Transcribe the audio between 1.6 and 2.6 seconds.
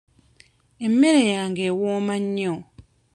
ewooma nnyo.